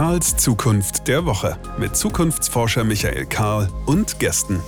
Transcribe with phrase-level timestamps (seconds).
[0.00, 4.58] Karls Zukunft der Woche mit Zukunftsforscher Michael Karl und Gästen.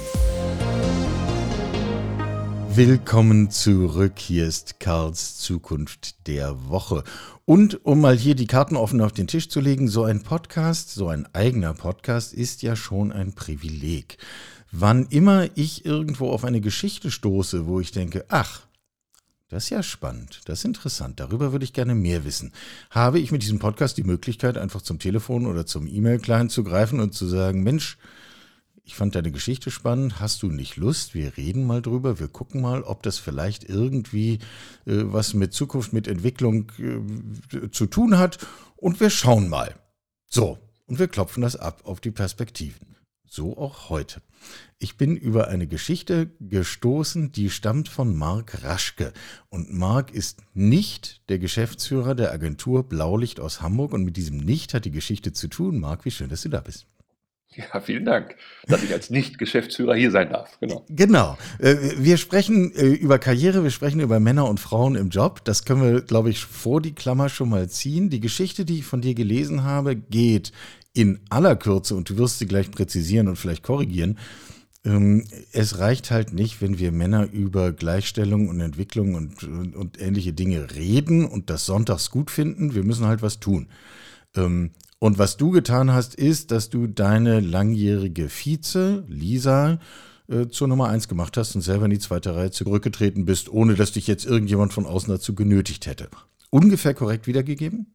[2.74, 4.18] Willkommen zurück.
[4.18, 7.02] Hier ist Karls Zukunft der Woche.
[7.46, 10.90] Und um mal hier die Karten offen auf den Tisch zu legen, so ein Podcast,
[10.90, 14.18] so ein eigener Podcast ist ja schon ein Privileg.
[14.70, 18.66] Wann immer ich irgendwo auf eine Geschichte stoße, wo ich denke, ach,
[19.52, 22.52] das ist ja spannend, das ist interessant, darüber würde ich gerne mehr wissen.
[22.88, 27.00] Habe ich mit diesem Podcast die Möglichkeit, einfach zum Telefon oder zum E-Mail-Client zu greifen
[27.00, 27.98] und zu sagen, Mensch,
[28.82, 31.14] ich fand deine Geschichte spannend, hast du nicht Lust?
[31.14, 34.38] Wir reden mal drüber, wir gucken mal, ob das vielleicht irgendwie
[34.86, 38.38] äh, was mit Zukunft, mit Entwicklung äh, zu tun hat
[38.76, 39.74] und wir schauen mal.
[40.30, 40.56] So,
[40.86, 42.96] und wir klopfen das ab auf die Perspektiven.
[43.34, 44.20] So auch heute.
[44.78, 49.14] Ich bin über eine Geschichte gestoßen, die stammt von Marc Raschke.
[49.48, 53.94] Und Marc ist nicht der Geschäftsführer der Agentur Blaulicht aus Hamburg.
[53.94, 55.80] Und mit diesem Nicht hat die Geschichte zu tun.
[55.80, 56.84] Marc, wie schön, dass du da bist.
[57.54, 58.34] Ja, vielen Dank,
[58.66, 60.58] dass ich als Nicht-Geschäftsführer hier sein darf.
[60.60, 60.84] Genau.
[60.88, 61.38] Genau.
[61.58, 65.44] Äh, wir sprechen äh, über Karriere, wir sprechen über Männer und Frauen im Job.
[65.44, 68.08] Das können wir, glaube ich, vor die Klammer schon mal ziehen.
[68.08, 70.52] Die Geschichte, die ich von dir gelesen habe, geht
[70.94, 74.18] in aller Kürze, und du wirst sie gleich präzisieren und vielleicht korrigieren,
[74.84, 80.00] ähm, es reicht halt nicht, wenn wir Männer über Gleichstellung und Entwicklung und, und, und,
[80.00, 82.74] ähnliche Dinge reden und das sonntags gut finden.
[82.74, 83.68] Wir müssen halt was tun.
[84.34, 89.78] Ähm, und was du getan hast, ist, dass du deine langjährige Vize, Lisa,
[90.28, 93.74] äh, zur Nummer eins gemacht hast und selber in die zweite Reihe zurückgetreten bist, ohne
[93.74, 96.08] dass dich jetzt irgendjemand von außen dazu genötigt hätte.
[96.50, 97.94] Ungefähr korrekt wiedergegeben?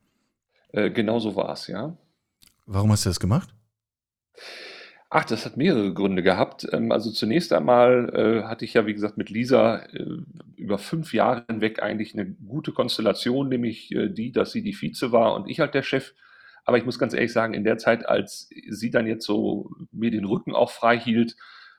[0.71, 1.97] Äh, genau so war es, ja.
[2.67, 3.49] Warum hast du das gemacht?
[5.09, 6.67] Ach, das hat mehrere Gründe gehabt.
[6.73, 10.05] Ähm, also zunächst einmal äh, hatte ich ja, wie gesagt, mit Lisa äh,
[10.57, 15.13] über fünf Jahre hinweg eigentlich eine gute Konstellation, nämlich äh, die, dass sie die Vize
[15.13, 16.13] war und ich halt der Chef.
[16.65, 20.11] Aber ich muss ganz ehrlich sagen, in der Zeit, als sie dann jetzt so mir
[20.11, 21.37] den Rücken auch frei hielt,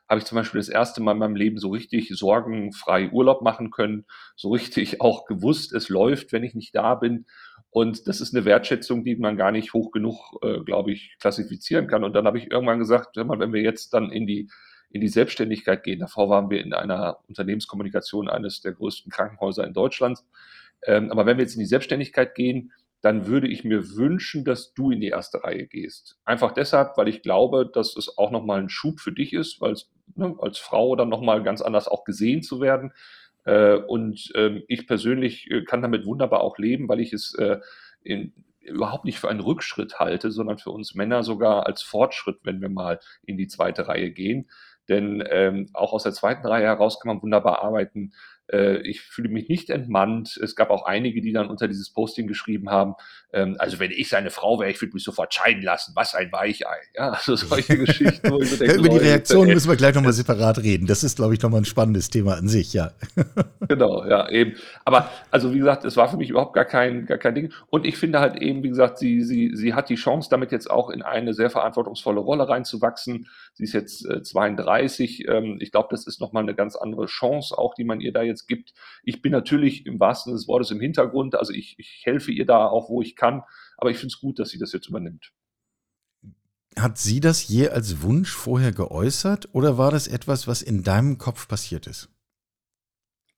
[0.09, 3.71] habe ich zum Beispiel das erste Mal in meinem Leben so richtig sorgenfrei Urlaub machen
[3.71, 4.07] können,
[4.37, 7.27] so richtig auch gewusst, es läuft, wenn ich nicht da bin.
[7.71, 11.87] Und das ist eine Wertschätzung, die man gar nicht hoch genug, äh, glaube ich, klassifizieren
[11.87, 12.03] kann.
[12.05, 14.51] Und dann habe ich irgendwann gesagt, wenn wir jetzt dann in die,
[14.91, 19.75] in die Selbstständigkeit gehen, davor waren wir in einer Unternehmenskommunikation eines der größten Krankenhäuser in
[19.75, 20.21] Deutschland.
[20.87, 24.75] Ähm, aber wenn wir jetzt in die Selbstständigkeit gehen, dann würde ich mir wünschen, dass
[24.75, 26.19] du in die erste Reihe gehst.
[26.25, 29.77] Einfach deshalb, weil ich glaube, dass es auch nochmal ein Schub für dich ist, weil
[30.17, 32.93] ne, als Frau dann nochmal ganz anders auch gesehen zu werden.
[33.49, 37.59] Äh, und ähm, ich persönlich äh, kann damit wunderbar auch leben, weil ich es äh,
[38.03, 42.61] in, überhaupt nicht für einen Rückschritt halte, sondern für uns Männer sogar als Fortschritt, wenn
[42.61, 44.51] wir mal in die zweite Reihe gehen.
[44.89, 48.13] Denn ähm, auch aus der zweiten Reihe heraus kann man wunderbar arbeiten.
[48.53, 50.39] Äh, ich fühle mich nicht entmannt.
[50.43, 52.95] Es gab auch einige, die dann unter dieses Posting geschrieben haben,
[53.31, 55.93] ähm, also wenn ich seine Frau wäre, ich würde mich sofort scheiden lassen.
[55.95, 56.79] Was ein Weichei.
[56.95, 58.31] Ja, also solche Geschichten.
[58.31, 60.87] Wo ich denke, über die Reaktion müssen wir gleich nochmal separat reden.
[60.87, 62.93] Das ist, glaube ich, nochmal ein spannendes Thema an sich, ja.
[63.69, 64.55] genau, ja, eben.
[64.85, 67.53] Aber also wie gesagt, es war für mich überhaupt gar kein, gar kein Ding.
[67.69, 70.71] Und ich finde halt eben, wie gesagt, sie, sie, sie hat die Chance, damit jetzt
[70.71, 73.29] auch in eine sehr verantwortungsvolle Rolle reinzuwachsen.
[73.59, 75.27] Sie ist jetzt äh, 32.
[75.27, 78.23] Ähm, ich glaube, das ist nochmal eine ganz andere Chance, auch die man ihr da
[78.23, 78.73] jetzt gibt.
[79.03, 81.35] Ich bin natürlich im wahrsten Sinne des Wortes im Hintergrund.
[81.35, 83.43] Also ich, ich helfe ihr da auch, wo ich kann.
[83.77, 85.33] Aber ich finde es gut, dass sie das jetzt übernimmt.
[86.79, 91.19] Hat sie das je als Wunsch vorher geäußert oder war das etwas, was in deinem
[91.19, 92.11] Kopf passiert ist?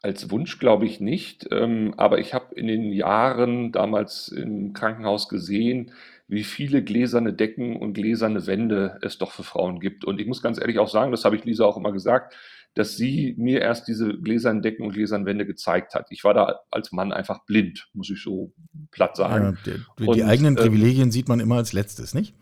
[0.03, 5.31] Als Wunsch glaube ich nicht, ähm, aber ich habe in den Jahren damals im Krankenhaus
[5.31, 5.93] gesehen,
[6.31, 10.05] wie viele gläserne Decken und gläserne Wände es doch für Frauen gibt.
[10.05, 12.35] Und ich muss ganz ehrlich auch sagen, das habe ich Lisa auch immer gesagt,
[12.75, 16.07] dass sie mir erst diese gläsernen Decken und gläsernen Wände gezeigt hat.
[16.11, 18.53] Ich war da als Mann einfach blind, muss ich so
[18.93, 19.59] platt sagen.
[19.67, 22.37] Ja, die, die und, eigenen ähm, Privilegien sieht man immer als letztes, nicht?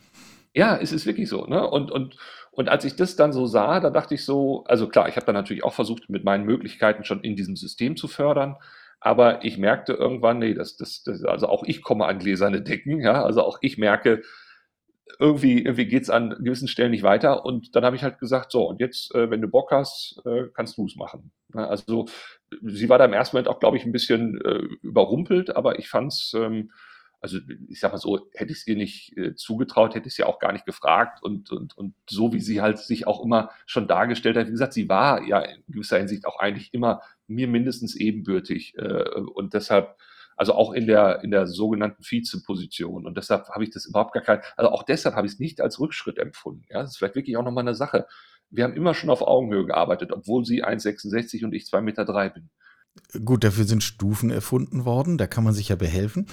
[0.52, 1.46] Ja, es ist wirklich so.
[1.46, 1.66] Ne?
[1.66, 2.18] Und, und,
[2.50, 5.24] und als ich das dann so sah, da dachte ich so, also klar, ich habe
[5.24, 8.56] dann natürlich auch versucht, mit meinen Möglichkeiten schon in diesem System zu fördern.
[9.00, 13.00] Aber ich merkte irgendwann, nee, das, das, das, also auch ich komme an gläserne Decken,
[13.00, 14.22] ja, also auch ich merke,
[15.18, 17.44] irgendwie, irgendwie geht es an gewissen Stellen nicht weiter.
[17.44, 20.44] Und dann habe ich halt gesagt, so, und jetzt, äh, wenn du Bock hast, äh,
[20.54, 21.32] kannst du es machen.
[21.54, 22.06] Ja, also
[22.62, 25.88] sie war da im ersten Moment auch, glaube ich, ein bisschen äh, überrumpelt, aber ich
[25.88, 26.70] fand es, ähm,
[27.20, 27.38] also
[27.68, 30.26] ich sag mal so, hätte ich es ihr nicht äh, zugetraut, hätte ich es ja
[30.26, 31.22] auch gar nicht gefragt.
[31.22, 34.72] Und, und, und so wie sie halt sich auch immer schon dargestellt hat, wie gesagt,
[34.72, 38.74] sie war ja in gewisser Hinsicht auch eigentlich immer mir mindestens ebenbürtig.
[38.76, 39.96] Äh, und deshalb
[40.38, 43.06] also auch in der, in der sogenannten Vize-Position.
[43.06, 45.60] Und deshalb habe ich das überhaupt gar kein, also auch deshalb habe ich es nicht
[45.60, 46.64] als Rückschritt empfunden.
[46.70, 48.06] Ja, das ist vielleicht wirklich auch nochmal eine Sache.
[48.48, 52.50] Wir haben immer schon auf Augenhöhe gearbeitet, obwohl sie 1,66 und ich 2,3 Meter bin.
[53.24, 56.26] Gut, dafür sind Stufen erfunden worden, da kann man sich ja behelfen.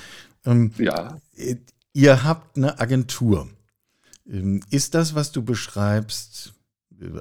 [0.45, 1.17] Ähm, ja.
[1.35, 1.55] Äh,
[1.95, 3.47] Ihr habt eine Agentur.
[4.29, 6.53] Ähm, ist das, was du beschreibst,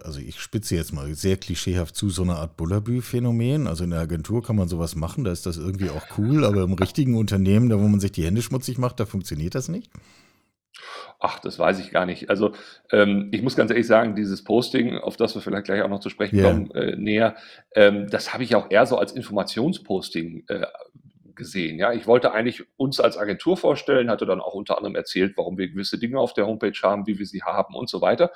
[0.03, 3.69] also ich spitze jetzt mal sehr klischeehaft zu, so eine Art Bullabü-Phänomen.
[3.69, 6.62] Also in der Agentur kann man sowas machen, da ist das irgendwie auch cool, aber
[6.65, 9.91] im richtigen Unternehmen, da wo man sich die Hände schmutzig macht, da funktioniert das nicht?
[11.21, 12.29] Ach, das weiß ich gar nicht.
[12.29, 12.53] Also
[12.91, 16.00] ähm, ich muss ganz ehrlich sagen, dieses Posting, auf das wir vielleicht gleich auch noch
[16.00, 16.50] zu sprechen Ja.
[16.50, 17.37] kommen, äh, näher,
[17.76, 20.67] ähm, das habe ich auch eher so als Informationsposting äh,
[21.34, 21.78] gesehen.
[21.78, 25.58] Ja, ich wollte eigentlich uns als Agentur vorstellen, hatte dann auch unter anderem erzählt, warum
[25.58, 28.31] wir gewisse Dinge auf der Homepage haben, wie wir sie haben und so weiter.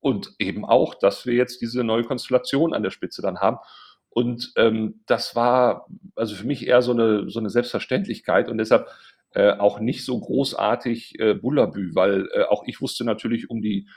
[0.00, 3.58] Und eben auch, dass wir jetzt diese neue Konstellation an der Spitze dann haben.
[4.08, 5.86] Und ähm, das war
[6.16, 8.88] also für mich eher so eine, so eine Selbstverständlichkeit und deshalb
[9.34, 13.88] äh, auch nicht so großartig äh, Bullabü, weil äh, auch ich wusste natürlich um die,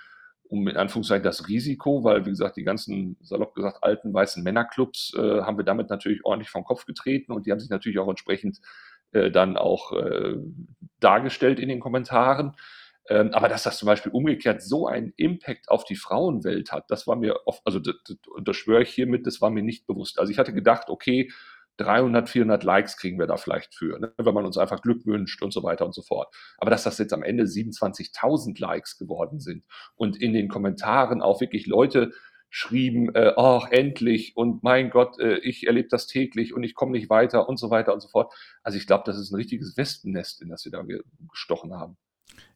[0.48, 5.14] um in Anführungszeichen das Risiko, weil wie gesagt, die ganzen, salopp gesagt, alten weißen Männerclubs
[5.16, 8.10] äh, haben wir damit natürlich ordentlich vom Kopf getreten und die haben sich natürlich auch
[8.10, 8.60] entsprechend
[9.12, 10.36] äh, dann auch äh,
[11.00, 12.54] dargestellt in den Kommentaren.
[13.08, 17.06] Ähm, aber dass das zum Beispiel umgekehrt so einen Impact auf die Frauenwelt hat, das
[17.06, 20.20] war mir oft, also das, das, das schwöre ich hiermit, das war mir nicht bewusst.
[20.20, 21.32] Also ich hatte gedacht, okay,
[21.78, 24.14] 300, 400 Likes kriegen wir da vielleicht für, ne?
[24.18, 26.34] wenn man uns einfach Glück wünscht und so weiter und so fort.
[26.58, 29.64] Aber dass das jetzt am Ende 27.000 Likes geworden sind
[29.96, 32.12] und in den Kommentaren auch wirklich Leute
[32.50, 36.94] schrieben, äh, ach, endlich und mein Gott, äh, ich erlebe das täglich und ich komme
[36.94, 38.34] nicht weiter und so weiter und so fort.
[38.64, 41.98] Also ich glaube, das ist ein richtiges Wespennest, in das wir da ge- gestochen haben.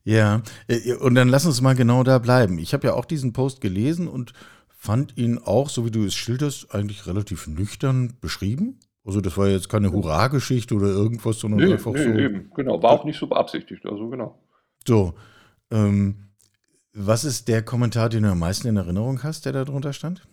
[0.03, 2.59] Ja, äh, und dann lass uns mal genau da bleiben.
[2.59, 4.33] Ich habe ja auch diesen Post gelesen und
[4.69, 8.79] fand ihn auch, so wie du es schilderst, eigentlich relativ nüchtern beschrieben.
[9.05, 12.09] Also das war jetzt keine Hurra-Geschichte oder irgendwas, sondern Nee, einfach nee, so.
[12.11, 12.81] eben, genau.
[12.83, 14.39] War auch nicht so beabsichtigt, also genau.
[14.87, 15.13] So,
[15.71, 16.29] ähm,
[16.93, 20.27] was ist der Kommentar, den du am meisten in Erinnerung hast, der da drunter stand?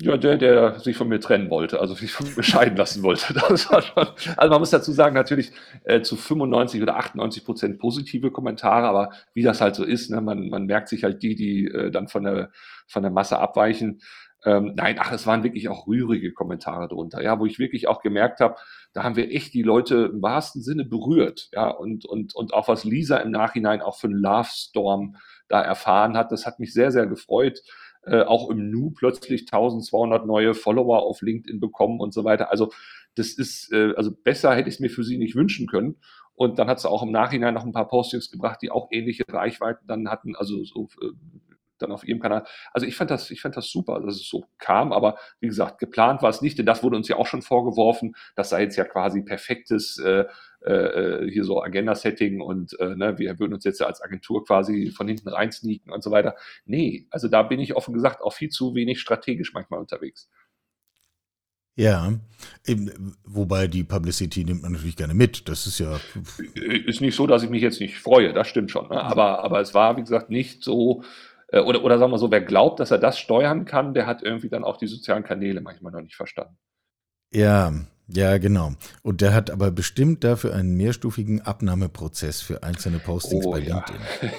[0.00, 3.34] Ja, der, der sich von mir trennen wollte, also sich von mir scheiden lassen wollte.
[3.56, 4.06] Schon,
[4.36, 5.50] also man muss dazu sagen, natürlich
[5.82, 10.20] äh, zu 95 oder 98 Prozent positive Kommentare, aber wie das halt so ist, ne,
[10.20, 12.52] man, man merkt sich halt die, die äh, dann von der,
[12.86, 14.00] von der Masse abweichen.
[14.48, 18.00] Ähm, nein, ach, es waren wirklich auch rührige Kommentare drunter, ja, wo ich wirklich auch
[18.00, 18.56] gemerkt habe,
[18.94, 22.68] da haben wir echt die Leute im wahrsten Sinne berührt, ja, und, und, und auch
[22.68, 25.16] was Lisa im Nachhinein auch für einen Love Storm
[25.48, 27.60] da erfahren hat, das hat mich sehr, sehr gefreut
[28.06, 32.50] äh, auch im Nu plötzlich 1200 neue Follower auf LinkedIn bekommen und so weiter.
[32.50, 32.72] Also
[33.16, 35.96] das ist, äh, also besser hätte ich es mir für sie nicht wünschen können.
[36.34, 39.24] Und dann hat sie auch im Nachhinein noch ein paar Postings gebracht, die auch ähnliche
[39.28, 41.08] Reichweiten dann hatten, also so äh,
[41.78, 42.44] dann auf ihrem Kanal.
[42.72, 45.78] Also ich fand das, ich fand das super, dass es so kam, aber wie gesagt,
[45.78, 48.76] geplant war es nicht, denn das wurde uns ja auch schon vorgeworfen, das sei jetzt
[48.76, 50.24] ja quasi perfektes äh,
[50.60, 54.90] äh, hier so Agenda-Setting und äh, ne, wir würden uns jetzt ja als Agentur quasi
[54.90, 56.34] von hinten rein sneaken und so weiter.
[56.64, 60.28] Nee, also da bin ich offen gesagt auch viel zu wenig strategisch manchmal unterwegs.
[61.78, 62.12] Ja,
[62.66, 65.48] eben, wobei die Publicity nimmt man natürlich gerne mit.
[65.48, 66.00] Das ist ja,
[66.86, 68.88] Ist nicht so, dass ich mich jetzt nicht freue, das stimmt schon.
[68.88, 69.00] Ne?
[69.00, 71.04] Aber, aber es war, wie gesagt, nicht so,
[71.48, 74.22] äh, oder, oder sagen wir so, wer glaubt, dass er das steuern kann, der hat
[74.22, 76.56] irgendwie dann auch die sozialen Kanäle manchmal noch nicht verstanden.
[77.30, 77.72] ja,
[78.10, 78.72] ja, genau.
[79.02, 83.84] Und der hat aber bestimmt dafür einen mehrstufigen Abnahmeprozess für einzelne Postings Oh bei ja.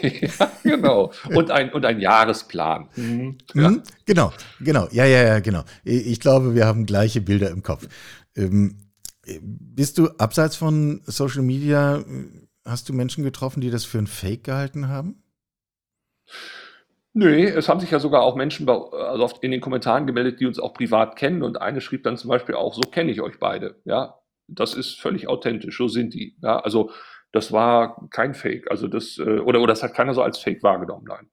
[0.02, 0.32] LinkedIn.
[0.40, 1.14] ja, genau.
[1.36, 2.90] Und ein, und ein Jahresplan.
[2.96, 3.38] Mhm.
[3.54, 3.70] Ja.
[3.70, 3.84] Hm?
[4.06, 4.88] Genau, genau.
[4.92, 5.64] Ja, ja, ja, genau.
[5.84, 7.88] Ich glaube, wir haben gleiche Bilder im Kopf.
[8.36, 8.78] Ähm,
[9.42, 12.04] bist du abseits von Social Media,
[12.66, 15.22] hast du Menschen getroffen, die das für ein Fake gehalten haben?
[17.22, 20.40] Nee, es haben sich ja sogar auch Menschen bei, also oft in den Kommentaren gemeldet,
[20.40, 21.44] die uns auch privat kennen.
[21.44, 23.82] Und eine schrieb dann zum Beispiel auch, so kenne ich euch beide.
[23.84, 24.16] Ja,
[24.48, 26.38] das ist völlig authentisch, so sind die.
[26.42, 26.92] Ja, also
[27.34, 28.72] das war kein Fake.
[28.72, 31.30] Also das, äh, oder, oder das hat keiner so als Fake wahrgenommen, nein.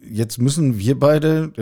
[0.00, 1.52] Jetzt müssen wir beide,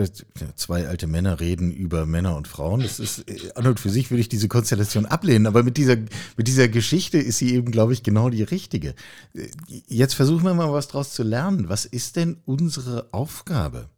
[0.55, 2.81] zwei alte Männer reden über Männer und Frauen.
[2.81, 5.95] Das ist, äh, an und für sich würde ich diese Konstellation ablehnen, aber mit dieser,
[5.95, 8.93] mit dieser Geschichte ist sie eben, glaube ich, genau die richtige.
[9.33, 9.47] Äh,
[9.87, 11.69] Jetzt versuchen wir mal was draus zu lernen.
[11.69, 13.89] Was ist denn unsere Aufgabe?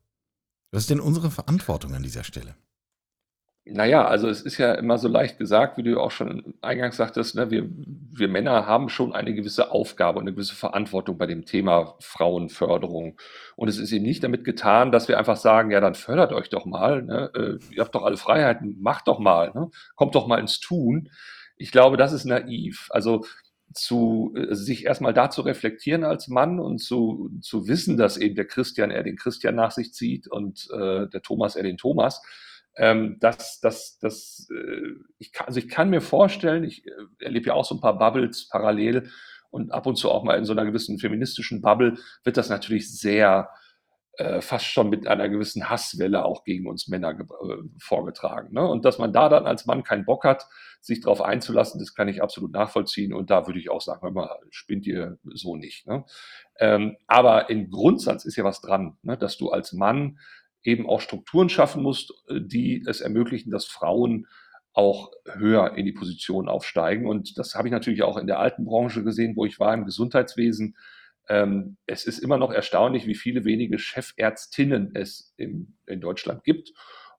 [0.72, 2.56] Was ist denn unsere Verantwortung an dieser Stelle?
[3.72, 7.36] Naja, also es ist ja immer so leicht gesagt, wie du auch schon eingangs sagtest,
[7.36, 11.46] ne, wir, wir Männer haben schon eine gewisse Aufgabe und eine gewisse Verantwortung bei dem
[11.46, 13.20] Thema Frauenförderung.
[13.56, 16.50] Und es ist eben nicht damit getan, dass wir einfach sagen, ja, dann fördert euch
[16.50, 20.28] doch mal, ne, äh, ihr habt doch alle Freiheiten, macht doch mal, ne, kommt doch
[20.28, 21.10] mal ins Tun.
[21.58, 22.88] Ich glaube, das ist naiv.
[22.92, 23.26] Also
[23.74, 28.36] zu äh, sich erstmal da zu reflektieren als Mann und zu, zu wissen, dass eben
[28.36, 32.22] der Christian er den Christian nach sich zieht und äh, der Thomas er den Thomas.
[32.76, 37.48] Ähm, das, das, das, äh, ich kann, also ich kann mir vorstellen, ich äh, erlebe
[37.48, 39.10] ja auch so ein paar Bubbles parallel
[39.50, 42.96] und ab und zu auch mal in so einer gewissen feministischen Bubble wird das natürlich
[42.98, 43.50] sehr
[44.20, 48.54] äh, fast schon mit einer gewissen Hasswelle auch gegen uns Männer äh, vorgetragen.
[48.54, 48.68] Ne?
[48.68, 50.46] Und dass man da dann als Mann keinen Bock hat,
[50.82, 53.14] sich darauf einzulassen, das kann ich absolut nachvollziehen.
[53.14, 55.88] Und da würde ich auch sagen, hör mal, spinnt ihr so nicht.
[55.88, 56.04] Ne?
[56.60, 59.18] Ähm, aber im Grundsatz ist ja was dran, ne?
[59.18, 60.20] dass du als Mann
[60.64, 64.28] eben auch Strukturen schaffen musst, äh, die es ermöglichen, dass Frauen
[64.74, 67.08] auch höher in die Position aufsteigen.
[67.08, 69.86] Und das habe ich natürlich auch in der alten Branche gesehen, wo ich war im
[69.86, 70.76] Gesundheitswesen.
[71.28, 76.72] Ähm, es ist immer noch erstaunlich, wie viele wenige Chefärztinnen es in Deutschland gibt.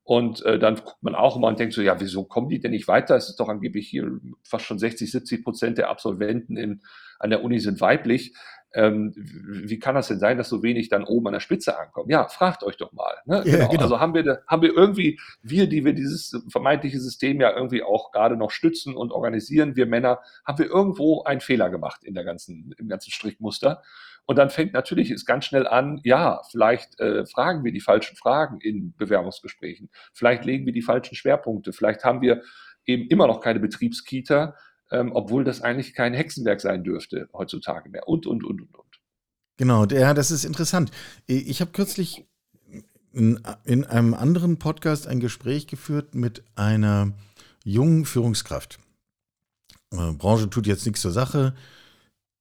[0.02, 2.72] Und äh, dann guckt man auch immer und denkt so, ja, wieso kommen die denn
[2.72, 3.14] nicht weiter?
[3.14, 4.10] Es ist doch angeblich hier
[4.42, 6.82] fast schon 60, 70 Prozent der Absolventen in,
[7.18, 8.34] an der Uni sind weiblich
[8.72, 12.10] ähm, wie kann das denn sein, dass so wenig dann oben an der Spitze ankommen?
[12.10, 13.14] Ja, fragt euch doch mal.
[13.26, 13.42] Ne?
[13.44, 13.68] Ja, genau.
[13.68, 13.82] Genau.
[13.82, 18.12] Also haben wir, haben wir irgendwie, wir, die wir dieses vermeintliche System ja irgendwie auch
[18.12, 22.24] gerade noch stützen und organisieren, wir Männer, haben wir irgendwo einen Fehler gemacht in der
[22.24, 23.82] ganzen, im ganzen Strickmuster.
[24.26, 28.16] Und dann fängt natürlich es ganz schnell an, ja, vielleicht äh, fragen wir die falschen
[28.16, 32.42] Fragen in Bewerbungsgesprächen, vielleicht legen wir die falschen Schwerpunkte, vielleicht haben wir
[32.86, 34.54] eben immer noch keine Betriebskita,
[34.90, 38.08] ähm, obwohl das eigentlich kein Hexenwerk sein dürfte heutzutage mehr.
[38.08, 39.00] Und, und, und, und, und.
[39.56, 40.90] Genau, ja, das ist interessant.
[41.26, 42.26] Ich habe kürzlich
[43.12, 47.12] in, in einem anderen Podcast ein Gespräch geführt mit einer
[47.64, 48.78] jungen Führungskraft.
[49.92, 51.54] Äh, Branche tut jetzt nichts zur Sache.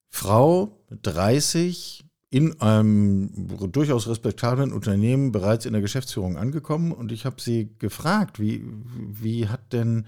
[0.10, 3.32] Frau, 30, in einem
[3.72, 8.64] durchaus respektablen Unternehmen bereits in der Geschäftsführung angekommen und ich habe sie gefragt, wie,
[8.96, 10.06] wie hat denn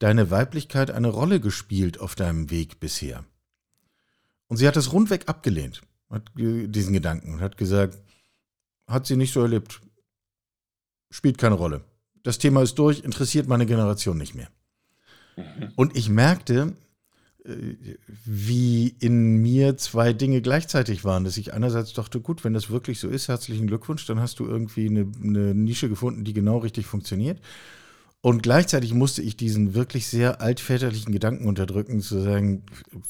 [0.00, 3.24] deine Weiblichkeit eine Rolle gespielt auf deinem Weg bisher?
[4.48, 7.96] Und sie hat es rundweg abgelehnt, hat diesen Gedanken und hat gesagt,
[8.88, 9.80] hat sie nicht so erlebt,
[11.10, 11.84] spielt keine Rolle.
[12.24, 14.48] Das Thema ist durch, interessiert meine Generation nicht mehr.
[15.36, 15.72] Mhm.
[15.76, 16.74] Und ich merkte,
[17.44, 22.70] äh, wie in mir zwei Dinge gleichzeitig waren, dass ich einerseits dachte, gut, wenn das
[22.70, 26.58] wirklich so ist, herzlichen Glückwunsch, dann hast du irgendwie eine, eine Nische gefunden, die genau
[26.58, 27.40] richtig funktioniert.
[28.22, 32.66] Und gleichzeitig musste ich diesen wirklich sehr altväterlichen Gedanken unterdrücken, zu sagen,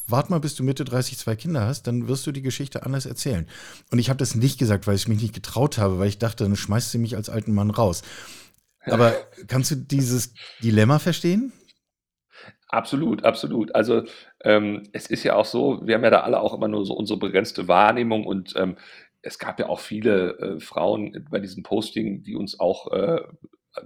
[0.06, 3.06] wart mal, bis du Mitte 30 zwei Kinder hast, dann wirst du die Geschichte anders
[3.06, 3.48] erzählen.
[3.90, 6.44] Und ich habe das nicht gesagt, weil ich mich nicht getraut habe, weil ich dachte,
[6.44, 8.02] dann schmeißt sie mich als alten Mann raus.
[8.84, 9.12] Aber
[9.48, 11.52] kannst du dieses Dilemma verstehen?
[12.68, 13.74] Absolut, absolut.
[13.74, 14.04] Also
[14.44, 16.94] ähm, es ist ja auch so, wir haben ja da alle auch immer nur so
[16.94, 18.76] unsere begrenzte Wahrnehmung und ähm,
[19.22, 23.20] es gab ja auch viele äh, Frauen bei diesem Posting, die uns auch äh,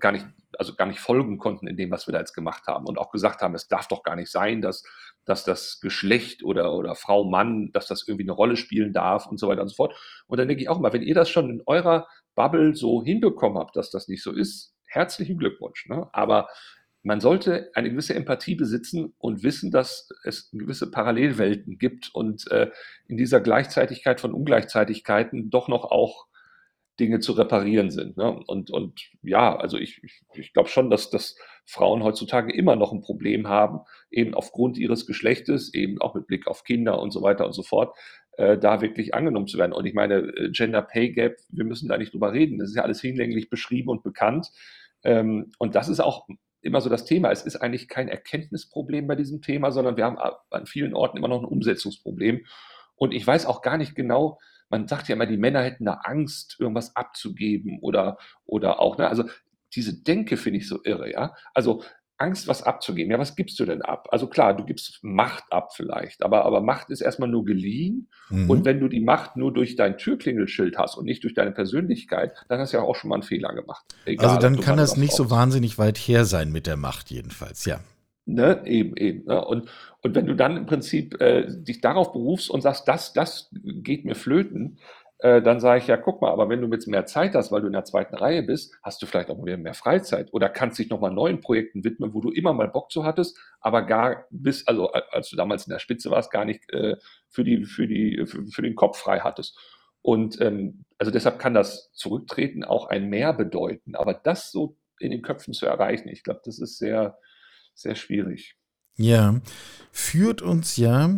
[0.01, 0.27] gar nicht,
[0.59, 3.11] also gar nicht folgen konnten in dem, was wir da jetzt gemacht haben und auch
[3.11, 4.83] gesagt haben, es darf doch gar nicht sein, dass,
[5.25, 9.39] dass das Geschlecht oder, oder Frau, Mann, dass das irgendwie eine Rolle spielen darf und
[9.39, 9.95] so weiter und so fort.
[10.27, 13.59] Und dann denke ich auch mal, wenn ihr das schon in eurer Bubble so hinbekommen
[13.59, 15.87] habt, dass das nicht so ist, herzlichen Glückwunsch.
[15.89, 16.09] Ne?
[16.13, 16.49] Aber
[17.03, 22.71] man sollte eine gewisse Empathie besitzen und wissen, dass es gewisse Parallelwelten gibt und äh,
[23.07, 26.27] in dieser Gleichzeitigkeit von Ungleichzeitigkeiten doch noch auch
[27.01, 28.17] Dinge zu reparieren sind.
[28.17, 28.41] Ne?
[28.47, 32.93] Und, und ja, also ich, ich, ich glaube schon, dass, dass Frauen heutzutage immer noch
[32.93, 37.23] ein Problem haben, eben aufgrund ihres Geschlechtes, eben auch mit Blick auf Kinder und so
[37.23, 37.97] weiter und so fort,
[38.37, 39.73] äh, da wirklich angenommen zu werden.
[39.73, 42.59] Und ich meine, äh, Gender Pay Gap, wir müssen da nicht drüber reden.
[42.59, 44.51] Das ist ja alles hinlänglich beschrieben und bekannt.
[45.03, 46.29] Ähm, und das ist auch
[46.61, 47.31] immer so das Thema.
[47.31, 51.29] Es ist eigentlich kein Erkenntnisproblem bei diesem Thema, sondern wir haben an vielen Orten immer
[51.29, 52.45] noch ein Umsetzungsproblem.
[52.97, 54.39] Und ich weiß auch gar nicht genau,
[54.75, 59.09] man sagt ja immer, die Männer hätten da Angst, irgendwas abzugeben oder, oder auch, ne?
[59.09, 59.25] also
[59.73, 61.35] diese Denke finde ich so irre, ja.
[61.55, 61.85] Also
[62.17, 63.11] Angst, was abzugeben.
[63.11, 64.09] Ja, was gibst du denn ab?
[64.11, 68.09] Also klar, du gibst Macht ab vielleicht, aber, aber Macht ist erstmal nur geliehen.
[68.31, 68.51] Mhm.
[68.51, 72.33] Und wenn du die Macht nur durch dein Türklingelschild hast und nicht durch deine Persönlichkeit,
[72.49, 73.85] dann hast du ja auch schon mal einen Fehler gemacht.
[74.07, 77.65] Egal, also dann kann das nicht so wahnsinnig weit her sein mit der Macht jedenfalls,
[77.65, 77.81] ja.
[78.27, 79.27] Ne, eben, eben.
[79.27, 79.45] Ne?
[79.45, 79.69] Und,
[80.03, 84.07] und wenn du dann im Prinzip äh, dich darauf berufst und sagst, das, das geht
[84.07, 84.79] mir flöten,
[85.19, 87.61] äh, dann sage ich ja, guck mal, aber wenn du jetzt mehr Zeit hast, weil
[87.61, 90.79] du in der zweiten Reihe bist, hast du vielleicht auch wieder mehr Freizeit oder kannst
[90.79, 94.67] dich nochmal neuen Projekten widmen, wo du immer mal Bock zu hattest, aber gar bis,
[94.67, 96.97] also als du damals in der Spitze warst, gar nicht äh,
[97.29, 99.59] für, die, für, die, für, für den Kopf frei hattest.
[100.03, 103.95] Und ähm, also deshalb kann das Zurücktreten auch ein Mehr bedeuten.
[103.95, 107.17] Aber das so in den Köpfen zu erreichen, ich glaube, das ist sehr,
[107.75, 108.57] sehr schwierig.
[108.97, 109.41] Ja,
[109.91, 111.11] führt uns ja,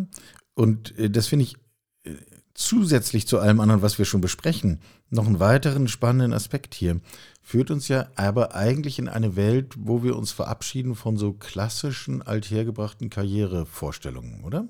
[0.54, 1.56] und äh, das finde ich
[2.04, 2.14] äh,
[2.54, 7.00] zusätzlich zu allem anderen, was wir schon besprechen, noch einen weiteren spannenden Aspekt hier.
[7.42, 12.22] Führt uns ja aber eigentlich in eine Welt, wo wir uns verabschieden von so klassischen,
[12.22, 14.68] althergebrachten Karrierevorstellungen, oder?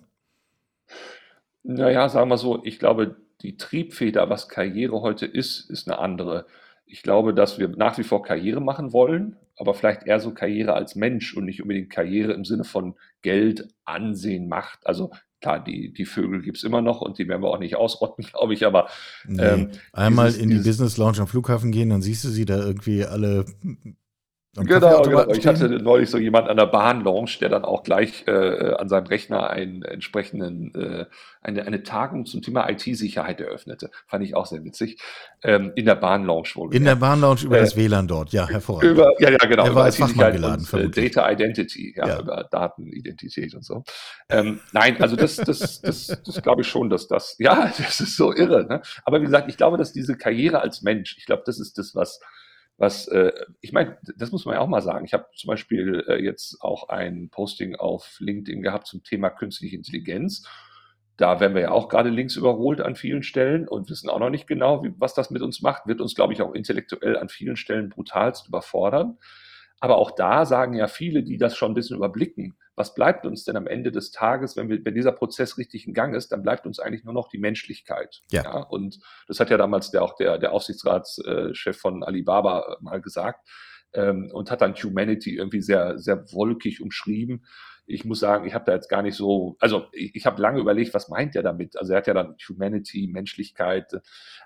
[1.62, 6.46] Naja, sagen wir so, ich glaube, die Triebfeder, was Karriere heute ist, ist eine andere.
[6.84, 10.74] Ich glaube, dass wir nach wie vor Karriere machen wollen, aber vielleicht eher so Karriere
[10.74, 14.86] als Mensch und nicht unbedingt Karriere im Sinne von Geld, Ansehen, Macht.
[14.86, 15.10] Also
[15.40, 18.24] klar, die, die Vögel gibt es immer noch und die werden wir auch nicht ausrotten,
[18.32, 18.88] glaube ich, aber
[19.26, 19.42] nee.
[19.42, 22.58] ähm, einmal dieses, in die Business Lounge am Flughafen gehen, dann siehst du sie da
[22.58, 23.46] irgendwie alle
[24.56, 25.28] Genau, genau.
[25.32, 29.06] Ich hatte neulich so jemand an der Bahnlounge, der dann auch gleich äh, an seinem
[29.06, 31.06] Rechner einen entsprechenden, äh,
[31.42, 33.90] eine, eine Tagung zum Thema IT-Sicherheit eröffnete.
[34.06, 35.00] Fand ich auch sehr witzig.
[35.42, 36.74] Ähm, in der Bahnlounge wohl.
[36.74, 38.92] In der Bahnlounge über äh, das WLAN dort, ja, hervorragend.
[38.92, 39.66] Über, ja, ja, genau.
[39.66, 43.84] Er war als Fachmann geladen, und, äh, Data Identity, ja, ja, über Datenidentität und so.
[44.28, 48.00] Ähm, nein, also das, das, das, das, das glaube ich schon, dass das, ja, das
[48.00, 48.66] ist so irre.
[48.66, 48.80] Ne?
[49.04, 51.94] Aber wie gesagt, ich glaube, dass diese Karriere als Mensch, ich glaube, das ist das,
[51.94, 52.20] was
[52.78, 55.06] was, äh, ich meine, das muss man ja auch mal sagen.
[55.06, 59.76] Ich habe zum Beispiel äh, jetzt auch ein Posting auf LinkedIn gehabt zum Thema künstliche
[59.76, 60.46] Intelligenz.
[61.16, 64.28] Da werden wir ja auch gerade links überholt an vielen Stellen und wissen auch noch
[64.28, 65.86] nicht genau, wie, was das mit uns macht.
[65.86, 69.16] Wird uns, glaube ich, auch intellektuell an vielen Stellen brutalst überfordern.
[69.80, 73.44] Aber auch da sagen ja viele, die das schon ein bisschen überblicken, was bleibt uns
[73.44, 76.42] denn am Ende des Tages, wenn, wir, wenn dieser Prozess richtig in Gang ist, dann
[76.42, 78.22] bleibt uns eigentlich nur noch die Menschlichkeit.
[78.30, 78.44] Ja.
[78.44, 78.56] ja?
[78.60, 83.48] Und das hat ja damals der, auch der, der Aufsichtsratschef von Alibaba mal gesagt
[83.94, 87.46] ähm, und hat dann Humanity irgendwie sehr, sehr wolkig umschrieben
[87.86, 90.60] ich muss sagen, ich habe da jetzt gar nicht so, also ich, ich habe lange
[90.60, 91.78] überlegt, was meint er damit?
[91.78, 93.92] Also er hat ja dann Humanity, Menschlichkeit,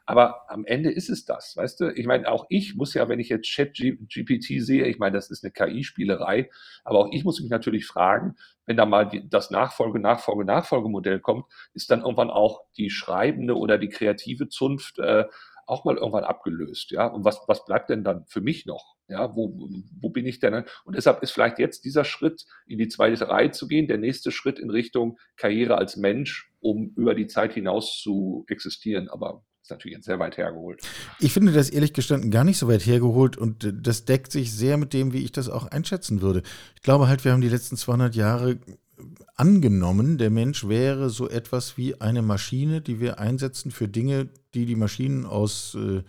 [0.04, 1.92] aber am Ende ist es das, weißt du?
[1.94, 5.44] Ich meine, auch ich muss ja, wenn ich jetzt Chat-GPT sehe, ich meine, das ist
[5.44, 6.50] eine KI-Spielerei,
[6.85, 11.18] aber auch ich muss mich natürlich fragen, wenn da mal die, das Nachfolge, Nachfolge, Nachfolgemodell
[11.18, 15.25] kommt, ist dann irgendwann auch die schreibende oder die kreative Zunft äh,
[15.71, 17.07] auch mal irgendwann abgelöst, ja.
[17.07, 18.97] Und was, was bleibt denn dann für mich noch?
[19.09, 19.57] Ja, wo,
[20.00, 20.65] wo bin ich denn?
[20.85, 24.31] Und deshalb ist vielleicht jetzt dieser Schritt in die zweite Reihe zu gehen, der nächste
[24.31, 29.09] Schritt in Richtung Karriere als Mensch, um über die Zeit hinaus zu existieren.
[29.09, 30.83] Aber ist natürlich sehr weit hergeholt.
[31.19, 34.77] Ich finde das ehrlich gestanden gar nicht so weit hergeholt und das deckt sich sehr
[34.77, 36.43] mit dem, wie ich das auch einschätzen würde.
[36.75, 38.59] Ich glaube halt, wir haben die letzten 200 Jahre
[39.37, 44.66] angenommen, der Mensch wäre so etwas wie eine Maschine, die wir einsetzen für Dinge, die
[44.66, 46.02] die Maschinen aus äh,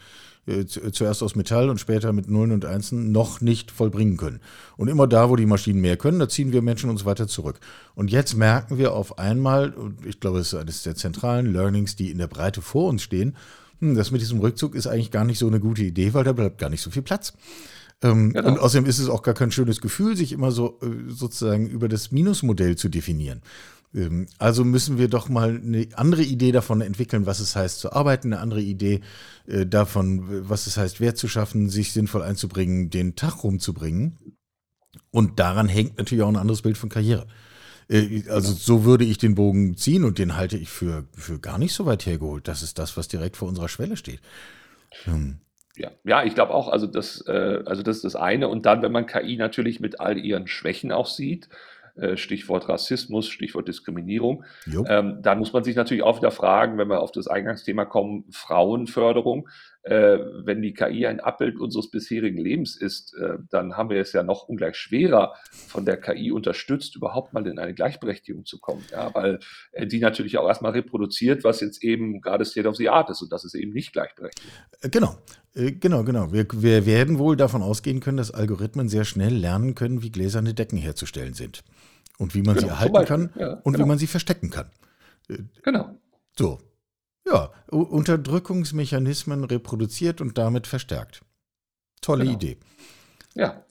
[0.51, 4.39] äh zuerst aus Metall und später mit Nullen und Einsen noch nicht vollbringen können.
[4.77, 7.59] Und immer da, wo die Maschinen mehr können, da ziehen wir Menschen uns weiter zurück.
[7.95, 11.95] Und jetzt merken wir auf einmal, und ich glaube, es ist eines der zentralen Learnings,
[11.95, 13.35] die in der Breite vor uns stehen,
[13.79, 16.33] hm, das mit diesem Rückzug ist eigentlich gar nicht so eine gute Idee, weil da
[16.33, 17.33] bleibt gar nicht so viel Platz.
[18.03, 18.47] Ähm, genau.
[18.49, 21.87] Und außerdem ist es auch gar kein schönes Gefühl, sich immer so äh, sozusagen über
[21.87, 23.41] das Minusmodell zu definieren.
[23.93, 27.91] Ähm, also müssen wir doch mal eine andere Idee davon entwickeln, was es heißt zu
[27.93, 29.01] arbeiten, eine andere Idee
[29.47, 34.37] äh, davon, was es heißt, Wert zu schaffen, sich sinnvoll einzubringen, den Tag rumzubringen.
[35.09, 37.27] Und daran hängt natürlich auch ein anderes Bild von Karriere.
[37.89, 41.57] Äh, also so würde ich den Bogen ziehen und den halte ich für, für gar
[41.57, 42.47] nicht so weit hergeholt.
[42.47, 44.21] Das ist das, was direkt vor unserer Schwelle steht.
[45.03, 45.39] Hm.
[45.77, 48.49] Ja, ja, ich glaube auch, also das, äh, also das ist das eine.
[48.49, 51.49] Und dann, wenn man KI natürlich mit all ihren Schwächen auch sieht,
[52.15, 54.43] Stichwort Rassismus, Stichwort Diskriminierung,
[54.87, 58.25] ähm, dann muss man sich natürlich auch wieder fragen, wenn wir auf das Eingangsthema kommen,
[58.31, 59.47] Frauenförderung.
[59.83, 64.13] Äh, wenn die KI ein Abbild unseres bisherigen Lebens ist, äh, dann haben wir es
[64.13, 68.85] ja noch ungleich schwerer, von der KI unterstützt, überhaupt mal in eine Gleichberechtigung zu kommen.
[68.91, 69.39] Ja, weil
[69.71, 73.23] äh, die natürlich auch erstmal reproduziert, was jetzt eben gerade State of the Art ist
[73.23, 74.47] und das ist eben nicht gleichberechtigt.
[74.81, 75.15] Äh, genau.
[75.55, 76.31] Äh, genau, genau.
[76.31, 80.53] Wir, wir werden wohl davon ausgehen können, dass Algorithmen sehr schnell lernen können, wie gläserne
[80.53, 81.63] Decken herzustellen sind.
[82.19, 83.85] Und wie man genau, sie erhalten kann ja, und genau.
[83.85, 84.69] wie man sie verstecken kann.
[85.63, 85.95] Genau.
[86.37, 86.59] So,
[87.25, 91.21] ja, Unterdrückungsmechanismen reproduziert und damit verstärkt.
[92.01, 92.35] Tolle genau.
[92.35, 92.57] Idee.
[93.35, 93.63] Ja.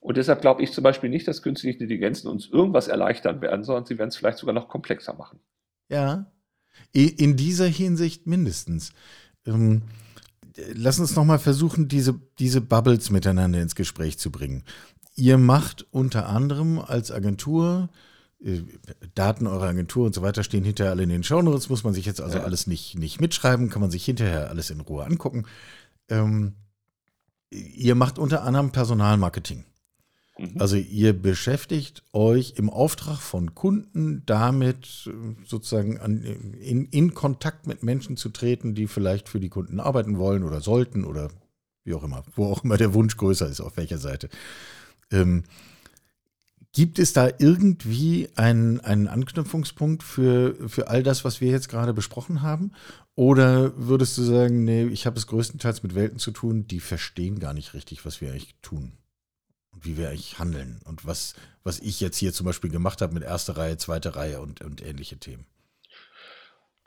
[0.00, 3.84] Und deshalb glaube ich zum Beispiel nicht, dass künstliche Intelligenzen uns irgendwas erleichtern werden, sondern
[3.84, 5.40] sie werden es vielleicht sogar noch komplexer machen.
[5.88, 6.30] Ja,
[6.92, 8.92] in dieser Hinsicht mindestens.
[9.44, 9.82] Ähm,
[10.74, 14.64] lass uns nochmal versuchen, diese, diese Bubbles miteinander ins Gespräch zu bringen.
[15.14, 17.88] Ihr macht unter anderem als Agentur
[19.14, 22.06] Daten eurer Agentur und so weiter stehen hinterher alle in den Shownotes, muss man sich
[22.06, 22.44] jetzt also ja.
[22.44, 25.44] alles nicht, nicht mitschreiben, kann man sich hinterher alles in Ruhe angucken.
[26.08, 26.54] Ähm,
[27.50, 29.64] ihr macht unter anderem Personalmarketing.
[30.38, 30.52] Mhm.
[30.60, 35.10] Also ihr beschäftigt euch im Auftrag von Kunden damit,
[35.44, 40.16] sozusagen an, in, in Kontakt mit Menschen zu treten, die vielleicht für die Kunden arbeiten
[40.16, 41.30] wollen oder sollten oder
[41.84, 44.28] wie auch immer, wo auch immer der Wunsch größer ist, auf welcher Seite.
[45.10, 45.42] Ähm,
[46.78, 51.92] Gibt es da irgendwie einen, einen Anknüpfungspunkt für, für all das, was wir jetzt gerade
[51.92, 52.70] besprochen haben?
[53.16, 57.40] Oder würdest du sagen, nee, ich habe es größtenteils mit Welten zu tun, die verstehen
[57.40, 58.92] gar nicht richtig, was wir eigentlich tun
[59.72, 63.12] und wie wir eigentlich handeln und was, was ich jetzt hier zum Beispiel gemacht habe
[63.12, 65.46] mit erster Reihe, zweiter Reihe und, und ähnliche Themen?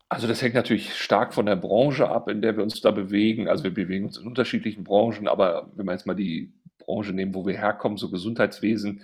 [0.08, 3.50] Also das hängt natürlich stark von der Branche ab, in der wir uns da bewegen.
[3.50, 7.36] Also wir bewegen uns in unterschiedlichen Branchen, aber wenn wir jetzt mal die Branche nehmen,
[7.36, 9.02] wo wir herkommen, so Gesundheitswesen,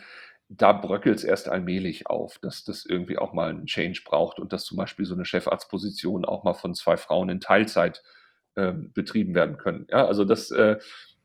[0.50, 4.54] da bröckelt es erst allmählich auf, dass das irgendwie auch mal einen Change braucht und
[4.54, 8.02] dass zum Beispiel so eine Chefarztposition auch mal von zwei Frauen in Teilzeit
[8.56, 9.88] äh, betrieben werden können.
[9.90, 10.78] Ja, also das, äh,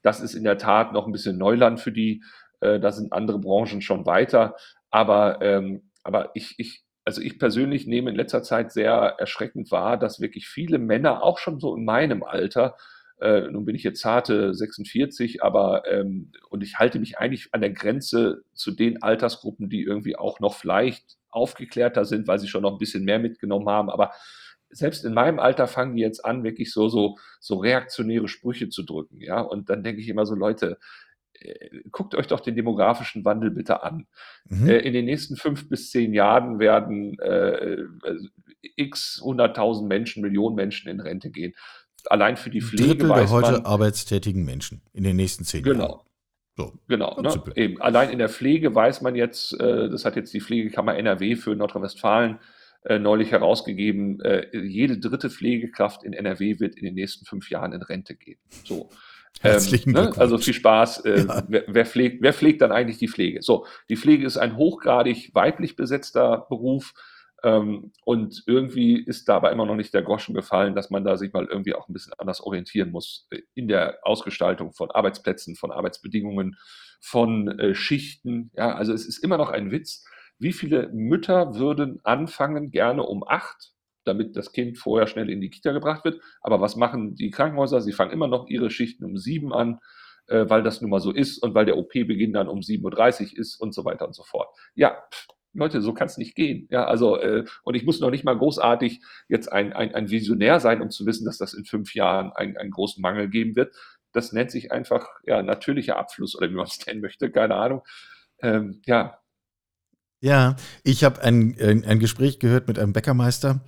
[0.03, 2.23] das ist in der Tat noch ein bisschen Neuland für die.
[2.61, 4.57] Äh, da sind andere Branchen schon weiter.
[4.91, 9.97] Aber, ähm, aber ich, ich, also ich persönlich nehme in letzter Zeit sehr erschreckend wahr,
[9.99, 12.77] dass wirklich viele Männer, auch schon so in meinem Alter,
[13.23, 17.61] äh, nun bin ich jetzt zarte 46, aber ähm, und ich halte mich eigentlich an
[17.61, 22.63] der Grenze zu den Altersgruppen, die irgendwie auch noch vielleicht aufgeklärter sind, weil sie schon
[22.63, 23.91] noch ein bisschen mehr mitgenommen haben.
[23.91, 24.13] Aber
[24.71, 28.83] selbst in meinem Alter fangen die jetzt an, wirklich so, so, so reaktionäre Sprüche zu
[28.83, 29.21] drücken.
[29.21, 30.79] Ja, und dann denke ich immer so, Leute,
[31.35, 34.09] äh, guckt euch doch den demografischen Wandel bitte an.
[34.49, 34.69] Mhm.
[34.69, 37.85] Äh, in den nächsten fünf bis zehn Jahren werden äh,
[38.75, 41.55] x hunderttausend Menschen, Millionen Menschen in Rente gehen
[42.11, 45.85] allein für die Pflege Drittel der heute man, arbeitstätigen Menschen in den nächsten zehn genau.
[45.85, 46.01] Jahren.
[46.57, 47.21] So, genau.
[47.21, 47.43] Ne?
[47.57, 47.81] Eben.
[47.81, 51.57] Allein in der Pflege weiß man jetzt, äh, das hat jetzt die Pflegekammer NRW für
[51.57, 52.39] Nordrhein-Westfalen
[52.85, 57.73] äh, neulich herausgegeben, äh, jede dritte Pflegekraft in NRW wird in den nächsten fünf Jahren
[57.73, 58.39] in Rente gehen.
[58.65, 58.91] So.
[59.41, 60.13] Herzlichen ähm, ne?
[60.19, 61.05] Also viel Spaß.
[61.05, 61.45] Äh, ja.
[61.49, 63.41] wer, wer, pflegt, wer pflegt dann eigentlich die Pflege?
[63.41, 66.93] So, die Pflege ist ein hochgradig weiblich besetzter Beruf.
[67.45, 71.33] Ähm, und irgendwie ist dabei immer noch nicht der Groschen gefallen, dass man da sich
[71.33, 75.73] mal irgendwie auch ein bisschen anders orientieren muss äh, in der Ausgestaltung von Arbeitsplätzen, von
[75.73, 76.57] Arbeitsbedingungen,
[77.01, 78.51] von äh, Schichten.
[78.55, 80.05] Ja, also es ist immer noch ein Witz.
[80.39, 83.73] Wie viele Mütter würden anfangen gerne um acht,
[84.05, 86.21] damit das Kind vorher schnell in die Kita gebracht wird?
[86.43, 87.81] Aber was machen die Krankenhäuser?
[87.81, 89.81] Sie fangen immer noch ihre Schichten um sieben an
[90.29, 93.39] äh, weil das nun mal so ist und weil der OP-Beginn dann um 7.30 Uhr
[93.39, 94.49] ist und so weiter und so fort.
[94.75, 94.97] Ja,
[95.55, 96.67] Leute, so kann es nicht gehen.
[96.71, 100.61] Ja, also, äh, und ich muss noch nicht mal großartig jetzt ein, ein, ein Visionär
[100.61, 103.75] sein, um zu wissen, dass das in fünf Jahren ein, einen großen Mangel geben wird.
[104.13, 107.83] Das nennt sich einfach ja, natürlicher Abfluss oder wie man es nennen möchte, keine Ahnung.
[108.41, 109.19] Ähm, ja.
[110.21, 113.61] Ja, ich habe ein, ein, ein, Gespräch gehört mit einem Bäckermeister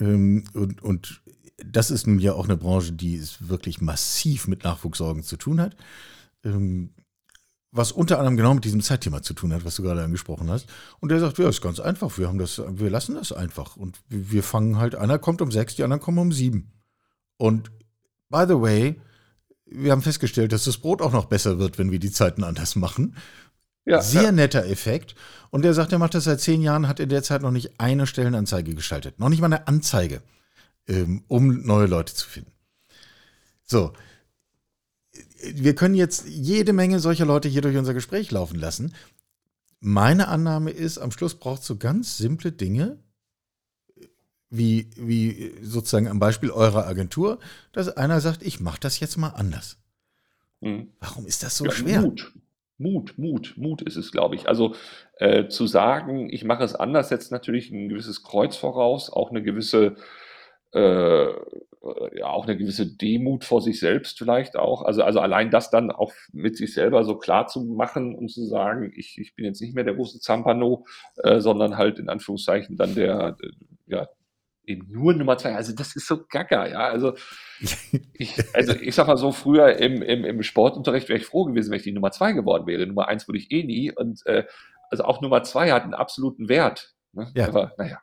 [0.00, 1.22] ähm, und, und
[1.56, 5.60] das ist nun ja auch eine Branche, die es wirklich massiv mit Nachwuchssorgen zu tun
[5.60, 5.76] hat.
[6.44, 6.90] Ähm,
[7.74, 10.66] was unter anderem genau mit diesem Zeitthema zu tun hat, was du gerade angesprochen hast.
[11.00, 13.76] Und der sagt, ja, ist ganz einfach, wir haben das, wir lassen das einfach.
[13.76, 16.72] Und wir fangen halt, einer kommt um sechs, die anderen kommen um sieben.
[17.36, 17.72] Und
[18.30, 19.00] by the way,
[19.66, 22.76] wir haben festgestellt, dass das Brot auch noch besser wird, wenn wir die Zeiten anders
[22.76, 23.16] machen.
[23.84, 24.32] Ja, Sehr ja.
[24.32, 25.16] netter Effekt.
[25.50, 27.80] Und der sagt, er macht das seit zehn Jahren, hat in der Zeit noch nicht
[27.80, 29.18] eine Stellenanzeige geschaltet.
[29.18, 30.22] Noch nicht mal eine Anzeige,
[30.86, 32.52] ähm, um neue Leute zu finden.
[33.64, 33.92] So,
[35.54, 38.94] wir können jetzt jede Menge solcher Leute hier durch unser Gespräch laufen lassen.
[39.80, 42.98] Meine Annahme ist, am Schluss braucht es so ganz simple Dinge,
[44.50, 47.38] wie, wie sozusagen am Beispiel eurer Agentur,
[47.72, 49.78] dass einer sagt, ich mache das jetzt mal anders.
[50.62, 50.88] Hm.
[51.00, 52.00] Warum ist das so ja, schwer?
[52.00, 52.32] Mut.
[52.76, 54.48] Mut, Mut, Mut ist es, glaube ich.
[54.48, 54.74] Also
[55.18, 59.42] äh, zu sagen, ich mache es anders, setzt natürlich ein gewisses Kreuz voraus, auch eine
[59.42, 59.96] gewisse
[60.74, 61.32] äh,
[62.16, 64.82] ja auch eine gewisse Demut vor sich selbst vielleicht auch.
[64.82, 68.46] Also, also allein das dann auch mit sich selber so klar zu machen und zu
[68.46, 72.76] sagen, ich, ich bin jetzt nicht mehr der große Zampano, äh, sondern halt in Anführungszeichen
[72.76, 73.48] dann der, äh,
[73.86, 74.08] ja,
[74.66, 75.54] eben nur Nummer zwei.
[75.54, 76.88] Also das ist so gaga, ja.
[76.88, 77.14] Also
[78.14, 81.70] ich, also ich sag mal so, früher im, im, im Sportunterricht wäre ich froh gewesen,
[81.70, 82.86] wenn ich die Nummer zwei geworden wäre.
[82.86, 83.92] Nummer eins würde ich eh nie.
[83.92, 84.44] Und äh,
[84.90, 86.94] also auch Nummer zwei hat einen absoluten Wert.
[87.12, 87.30] Ne?
[87.34, 87.48] Ja.
[87.48, 88.00] Aber naja.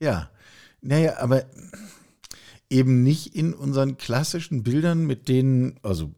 [0.00, 0.30] Ja.
[0.82, 1.44] Naja, aber
[2.68, 6.12] eben nicht in unseren klassischen Bildern, mit denen, also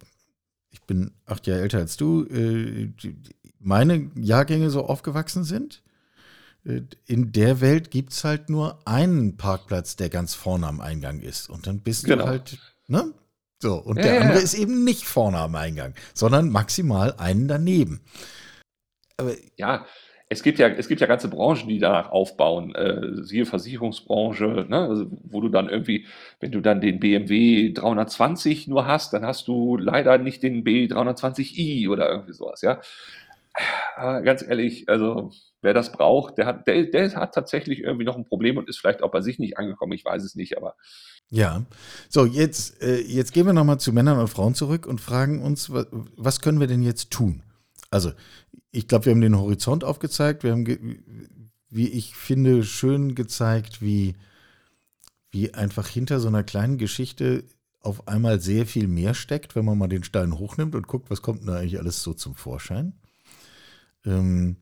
[0.70, 2.92] ich bin acht Jahre älter als du, äh,
[3.60, 5.82] meine Jahrgänge so aufgewachsen sind.
[6.64, 11.20] Äh, in der Welt gibt es halt nur einen Parkplatz, der ganz vorne am Eingang
[11.20, 11.50] ist.
[11.50, 12.24] Und dann bist genau.
[12.24, 13.12] du halt, ne?
[13.60, 14.44] So, und ja, der andere ja.
[14.44, 18.00] ist eben nicht vorne am Eingang, sondern maximal einen daneben.
[19.16, 19.86] Aber ja,
[20.28, 24.88] es gibt ja, es gibt ja ganze Branchen, die danach aufbauen, äh, siehe Versicherungsbranche, ne?
[24.88, 26.06] also, wo du dann irgendwie,
[26.40, 31.88] wenn du dann den BMW 320 nur hast, dann hast du leider nicht den B320i
[31.90, 32.80] oder irgendwie sowas, ja.
[33.96, 35.30] Aber ganz ehrlich, also
[35.62, 38.78] wer das braucht, der hat, der, der hat tatsächlich irgendwie noch ein Problem und ist
[38.78, 40.74] vielleicht auch bei sich nicht angekommen, ich weiß es nicht, aber.
[41.30, 41.64] Ja,
[42.08, 45.72] so jetzt, äh, jetzt gehen wir nochmal zu Männern und Frauen zurück und fragen uns,
[45.72, 47.42] was, was können wir denn jetzt tun?
[47.94, 48.12] Also
[48.72, 50.42] ich glaube, wir haben den Horizont aufgezeigt.
[50.42, 50.66] Wir haben,
[51.70, 54.16] wie ich finde, schön gezeigt, wie,
[55.30, 57.44] wie einfach hinter so einer kleinen Geschichte
[57.78, 61.22] auf einmal sehr viel mehr steckt, wenn man mal den Stein hochnimmt und guckt, was
[61.22, 62.94] kommt da eigentlich alles so zum Vorschein.
[64.04, 64.56] Ähm,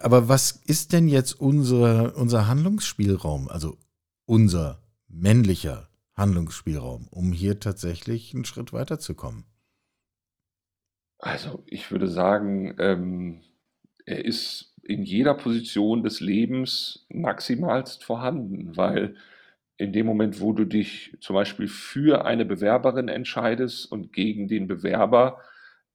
[0.00, 3.76] aber was ist denn jetzt unser, unser Handlungsspielraum, also
[4.24, 9.46] unser männlicher Handlungsspielraum, um hier tatsächlich einen Schritt weiterzukommen?
[11.18, 13.40] Also, ich würde sagen, ähm,
[14.06, 19.16] er ist in jeder Position des Lebens maximalst vorhanden, weil
[19.76, 24.66] in dem Moment, wo du dich zum Beispiel für eine Bewerberin entscheidest und gegen den
[24.66, 25.40] Bewerber,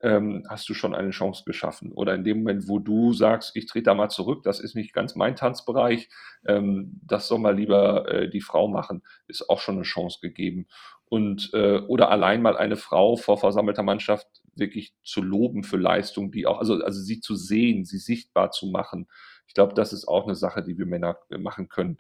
[0.02, 1.92] ähm, hast du schon eine Chance geschaffen.
[1.94, 4.94] Oder in dem Moment, wo du sagst, ich trete da mal zurück, das ist nicht
[4.94, 6.10] ganz mein Tanzbereich,
[6.46, 10.68] ähm, das soll mal lieber äh, die Frau machen, ist auch schon eine Chance gegeben.
[11.06, 16.32] Und äh, oder allein mal eine Frau vor versammelter Mannschaft wirklich zu loben für Leistung,
[16.32, 19.08] die auch, also, also sie zu sehen, sie sichtbar zu machen.
[19.48, 22.00] Ich glaube, das ist auch eine Sache, die wir Männer äh, machen können.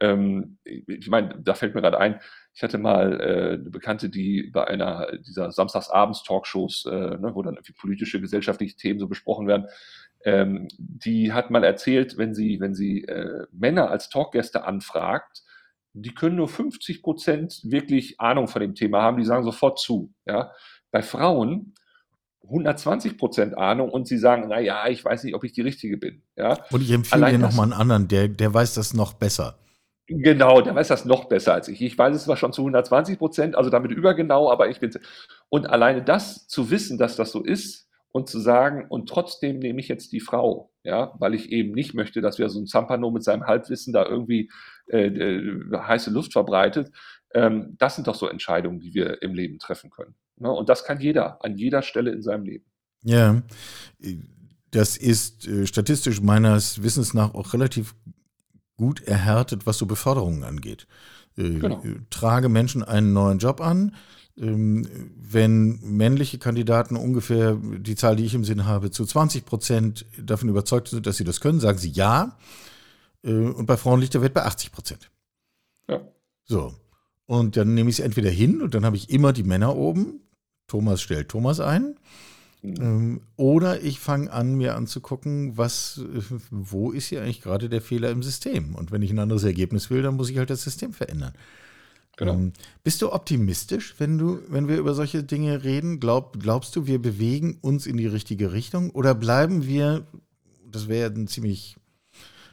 [0.00, 2.20] Ähm, ich meine, da fällt mir gerade ein,
[2.54, 7.54] ich hatte mal äh, eine Bekannte, die bei einer dieser Samstagsabends-Talkshows, äh, ne, wo dann
[7.54, 9.66] irgendwie politische, gesellschaftliche Themen so besprochen werden,
[10.24, 15.42] ähm, die hat mal erzählt, wenn sie, wenn sie äh, Männer als Talkgäste anfragt,
[15.92, 20.12] die können nur 50 Prozent wirklich Ahnung von dem Thema haben, die sagen sofort zu.
[20.26, 20.52] Ja?
[20.90, 21.74] Bei Frauen
[22.44, 25.96] 120 Prozent Ahnung und sie sagen, na ja, ich weiß nicht, ob ich die Richtige
[25.96, 26.22] bin.
[26.36, 26.58] Ja?
[26.70, 29.58] Und ich empfehle Allein dir nochmal einen anderen, der, der weiß das noch besser.
[30.12, 31.80] Genau, der weiß das noch besser als ich.
[31.82, 34.90] Ich weiß es zwar schon zu 120 Prozent, also damit übergenau, aber ich bin.
[35.48, 39.78] Und alleine das zu wissen, dass das so ist und zu sagen, und trotzdem nehme
[39.78, 43.12] ich jetzt die Frau, ja, weil ich eben nicht möchte, dass wir so ein Zampano
[43.12, 44.50] mit seinem Halbwissen da irgendwie
[44.88, 46.90] äh, äh, heiße Luft verbreitet.
[47.32, 50.16] Ähm, das sind doch so Entscheidungen, die wir im Leben treffen können.
[50.40, 50.50] Ne?
[50.50, 52.64] Und das kann jeder, an jeder Stelle in seinem Leben.
[53.02, 53.42] Ja,
[54.70, 57.94] das ist äh, statistisch meines Wissens nach auch relativ
[58.76, 60.86] gut erhärtet, was so Beförderungen angeht.
[61.36, 61.82] Äh, genau.
[62.10, 63.94] Trage Menschen einen neuen Job an.
[64.38, 70.06] Ähm, wenn männliche Kandidaten ungefähr die Zahl, die ich im Sinn habe, zu 20 Prozent
[70.18, 72.38] davon überzeugt sind, dass sie das können, sagen sie ja.
[73.22, 75.10] Äh, und bei Frauen liegt der Wert bei 80 Prozent.
[75.88, 76.00] Ja.
[76.44, 76.74] So.
[77.26, 80.20] Und dann nehme ich es entweder hin und dann habe ich immer die Männer oben.
[80.70, 81.96] Thomas stellt Thomas ein.
[82.62, 82.74] Mhm.
[82.80, 86.00] Ähm, oder ich fange an, mir anzugucken, was,
[86.50, 88.74] wo ist hier eigentlich gerade der Fehler im System?
[88.76, 91.32] Und wenn ich ein anderes Ergebnis will, dann muss ich halt das System verändern.
[92.16, 92.34] Genau.
[92.34, 92.52] Ähm,
[92.84, 96.00] bist du optimistisch, wenn du, wenn wir über solche Dinge reden?
[96.00, 98.90] Glaub, glaubst du, wir bewegen uns in die richtige Richtung?
[98.90, 100.06] Oder bleiben wir,
[100.70, 101.76] das wäre ein ziemlich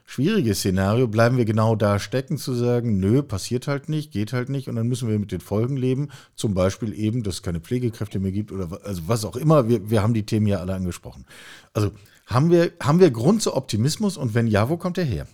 [0.07, 4.47] schwieriges Szenario, bleiben wir genau da stecken, zu sagen, nö, passiert halt nicht, geht halt
[4.49, 6.09] nicht und dann müssen wir mit den Folgen leben.
[6.33, 9.67] Zum Beispiel eben, dass es keine Pflegekräfte mehr gibt oder also was auch immer.
[9.67, 11.25] Wir, wir haben die Themen ja alle angesprochen.
[11.73, 11.91] Also
[12.25, 15.27] haben wir, haben wir Grund zu Optimismus und wenn ja, wo kommt er her?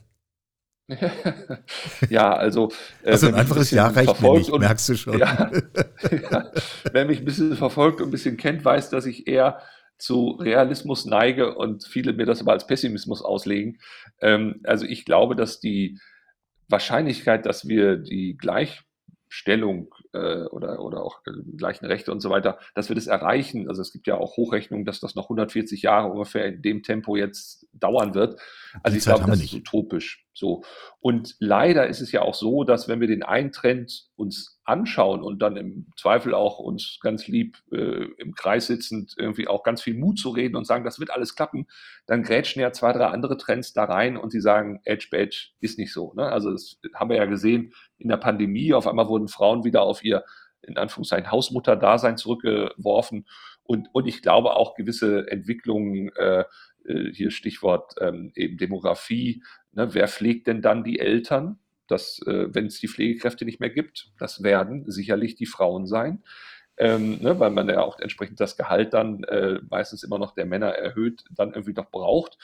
[2.10, 2.72] ja, also.
[3.04, 5.18] Äh, also ein einfaches ein Ja reicht mir nicht, und, merkst du schon.
[5.20, 5.52] Ja,
[6.32, 6.52] ja,
[6.92, 9.60] wer mich ein bisschen verfolgt und ein bisschen kennt, weiß, dass ich eher
[10.04, 13.80] zu Realismus neige und viele mir das aber als Pessimismus auslegen.
[14.20, 15.98] Ähm, also ich glaube, dass die
[16.68, 22.60] Wahrscheinlichkeit, dass wir die Gleichstellung äh, oder, oder auch äh, gleichen Rechte und so weiter,
[22.76, 26.12] dass wir das erreichen, also es gibt ja auch Hochrechnungen, dass das noch 140 Jahre
[26.12, 28.42] ungefähr in dem Tempo jetzt dauern wird.
[28.84, 30.26] Also die ich Zeit glaube, das ist utopisch.
[30.34, 30.66] So.
[31.00, 35.22] Und leider ist es ja auch so, dass wenn wir den einen Trend uns anschauen
[35.22, 39.82] und dann im Zweifel auch uns ganz lieb äh, im Kreis sitzend irgendwie auch ganz
[39.82, 41.68] viel Mut zu reden und sagen, das wird alles klappen,
[42.06, 45.78] dann grätschen ja zwei, drei andere Trends da rein und sie sagen, Edge Badge ist
[45.78, 46.14] nicht so.
[46.14, 46.24] Ne?
[46.24, 48.74] Also das haben wir ja gesehen in der Pandemie.
[48.74, 50.24] Auf einmal wurden Frauen wieder auf ihr,
[50.62, 53.28] in Anführungszeichen, Hausmutter-Dasein zurückgeworfen.
[53.64, 56.46] Und, und ich glaube auch gewisse Entwicklungen, äh,
[56.86, 59.94] äh hier Stichwort ähm, eben Demografie, ne?
[59.94, 61.60] wer pflegt denn dann die Eltern?
[61.88, 66.24] Dass, äh, wenn es die Pflegekräfte nicht mehr gibt, das werden sicherlich die Frauen sein.
[66.76, 70.48] Ähm, ne, weil man ja auch entsprechend das Gehalt dann äh, meistens immer noch der
[70.48, 72.40] Männer erhöht, dann irgendwie noch braucht.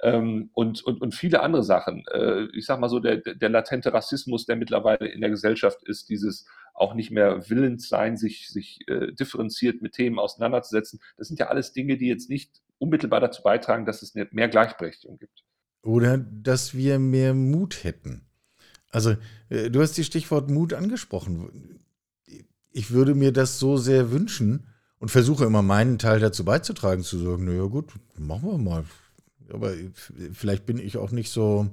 [0.00, 2.04] Ähm, und, und, und viele andere Sachen.
[2.12, 6.08] Äh, ich sag mal so, der, der latente Rassismus, der mittlerweile in der Gesellschaft ist,
[6.08, 11.38] dieses auch nicht mehr willens sein, sich, sich äh, differenziert mit Themen auseinanderzusetzen, das sind
[11.38, 15.44] ja alles Dinge, die jetzt nicht unmittelbar dazu beitragen, dass es mehr Gleichberechtigung gibt.
[15.82, 18.26] Oder dass wir mehr Mut hätten.
[18.92, 19.16] Also,
[19.48, 21.80] äh, du hast die Stichwort Mut angesprochen.
[22.70, 27.18] Ich würde mir das so sehr wünschen und versuche immer meinen Teil dazu beizutragen, zu
[27.18, 28.84] sagen, naja gut, machen wir mal.
[29.52, 29.72] Aber
[30.32, 31.68] vielleicht bin ich auch nicht so,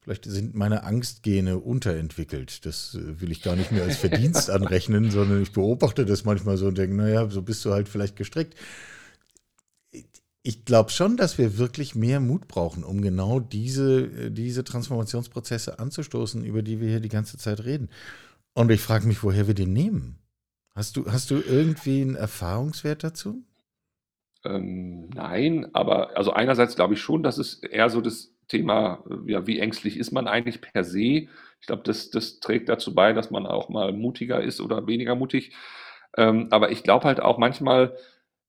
[0.00, 2.66] vielleicht sind meine Angstgene unterentwickelt.
[2.66, 6.56] Das äh, will ich gar nicht mehr als Verdienst anrechnen, sondern ich beobachte das manchmal
[6.56, 8.56] so und denke, naja, so bist du halt vielleicht gestrickt
[10.42, 16.44] ich glaube schon, dass wir wirklich mehr Mut brauchen, um genau diese, diese Transformationsprozesse anzustoßen,
[16.44, 17.90] über die wir hier die ganze Zeit reden.
[18.52, 20.18] Und ich frage mich, woher wir den nehmen.
[20.74, 23.44] Hast du, hast du irgendwie einen Erfahrungswert dazu?
[24.44, 29.46] Ähm, nein, aber also einerseits glaube ich schon, dass es eher so das Thema, ja,
[29.46, 31.28] wie ängstlich ist man eigentlich per se?
[31.60, 35.14] Ich glaube, das, das trägt dazu bei, dass man auch mal mutiger ist oder weniger
[35.14, 35.54] mutig.
[36.16, 37.96] Ähm, aber ich glaube halt auch manchmal,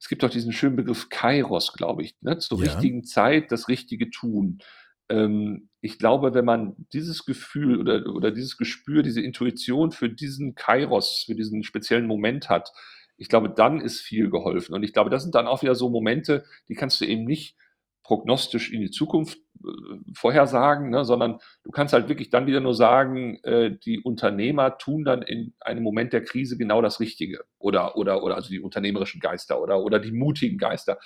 [0.04, 2.38] es gibt doch diesen schönen Begriff Kairos, glaube ich, ne?
[2.38, 2.66] zur Ja.
[2.74, 4.60] richtigen Zeit das Richtige tun.
[5.08, 10.56] Ähm, ich glaube, wenn man dieses Gefühl oder, oder dieses Gespür, diese Intuition für diesen
[10.56, 12.70] Kairos, für diesen speziellen Moment hat,
[13.16, 14.76] ich glaube, dann ist viel geholfen.
[14.76, 17.56] Und ich glaube, das sind dann auch wieder so Momente, die kannst du eben nicht
[18.04, 19.70] prognostisch in die Zukunft äh,
[20.14, 25.04] vorhersagen, ne, sondern du kannst halt wirklich dann wieder nur sagen, äh, die Unternehmer tun
[25.06, 29.22] dann in einem Moment der Krise genau das Richtige oder oder oder also die unternehmerischen
[29.22, 31.00] Geister oder oder die mutigen Geister.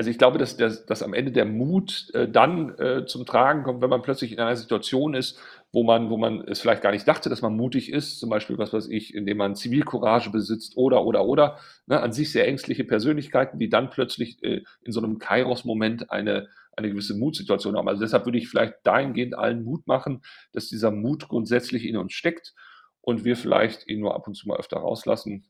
[0.00, 3.64] Also ich glaube, dass, dass, dass am Ende der Mut äh, dann äh, zum Tragen
[3.64, 5.38] kommt, wenn man plötzlich in einer Situation ist,
[5.72, 8.56] wo man, wo man es vielleicht gar nicht dachte, dass man mutig ist, zum Beispiel,
[8.56, 12.84] was weiß ich, indem man Zivilcourage besitzt oder, oder, oder, ne, an sich sehr ängstliche
[12.84, 17.86] Persönlichkeiten, die dann plötzlich äh, in so einem Kairos-Moment eine, eine gewisse Mutsituation haben.
[17.86, 22.14] Also deshalb würde ich vielleicht dahingehend allen Mut machen, dass dieser Mut grundsätzlich in uns
[22.14, 22.54] steckt
[23.02, 25.44] und wir vielleicht ihn nur ab und zu mal öfter rauslassen.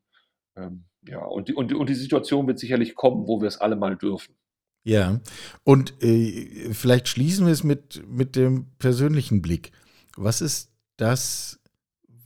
[0.56, 3.76] Ähm, ja, und die, und, und die Situation wird sicherlich kommen, wo wir es alle
[3.76, 4.34] mal dürfen.
[4.82, 5.20] Ja,
[5.62, 9.72] und äh, vielleicht schließen wir es mit, mit dem persönlichen Blick.
[10.16, 11.60] Was ist das,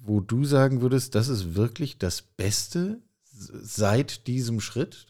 [0.00, 5.06] wo du sagen würdest, das ist wirklich das Beste seit diesem Schritt?